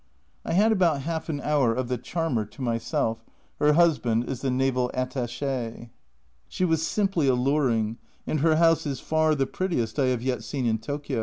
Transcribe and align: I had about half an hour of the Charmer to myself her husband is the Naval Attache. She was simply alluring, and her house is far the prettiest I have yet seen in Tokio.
I 0.43 0.53
had 0.53 0.71
about 0.71 1.03
half 1.03 1.29
an 1.29 1.39
hour 1.41 1.75
of 1.75 1.87
the 1.87 1.99
Charmer 1.99 2.43
to 2.43 2.61
myself 2.63 3.23
her 3.59 3.73
husband 3.73 4.23
is 4.27 4.41
the 4.41 4.49
Naval 4.49 4.89
Attache. 4.95 5.91
She 6.47 6.65
was 6.65 6.81
simply 6.81 7.27
alluring, 7.27 7.99
and 8.25 8.39
her 8.39 8.55
house 8.55 8.87
is 8.87 8.99
far 8.99 9.35
the 9.35 9.45
prettiest 9.45 9.99
I 9.99 10.05
have 10.05 10.23
yet 10.23 10.43
seen 10.43 10.65
in 10.65 10.79
Tokio. 10.79 11.19